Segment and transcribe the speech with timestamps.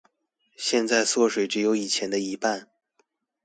[0.55, 2.67] 現在縮水只有以前的一半